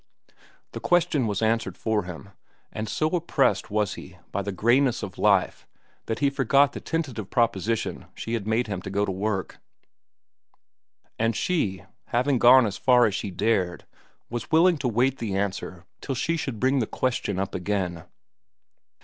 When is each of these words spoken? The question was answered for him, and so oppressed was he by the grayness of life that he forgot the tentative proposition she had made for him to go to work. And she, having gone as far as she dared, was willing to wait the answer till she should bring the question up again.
The 0.71 0.79
question 0.79 1.27
was 1.27 1.43
answered 1.43 1.77
for 1.77 2.05
him, 2.05 2.29
and 2.71 2.89
so 2.89 3.07
oppressed 3.09 3.69
was 3.69 3.93
he 3.93 4.17
by 4.31 4.41
the 4.41 4.51
grayness 4.51 5.03
of 5.03 5.19
life 5.19 5.67
that 6.07 6.17
he 6.17 6.31
forgot 6.31 6.73
the 6.73 6.81
tentative 6.81 7.29
proposition 7.29 8.07
she 8.15 8.33
had 8.33 8.47
made 8.47 8.65
for 8.65 8.71
him 8.73 8.81
to 8.81 8.89
go 8.89 9.05
to 9.05 9.11
work. 9.11 9.59
And 11.19 11.35
she, 11.35 11.83
having 12.05 12.39
gone 12.39 12.65
as 12.65 12.77
far 12.77 13.05
as 13.05 13.13
she 13.13 13.29
dared, 13.29 13.85
was 14.27 14.49
willing 14.49 14.79
to 14.79 14.87
wait 14.87 15.19
the 15.19 15.37
answer 15.37 15.85
till 16.01 16.15
she 16.15 16.35
should 16.35 16.59
bring 16.59 16.79
the 16.79 16.87
question 16.87 17.37
up 17.37 17.53
again. 17.53 18.05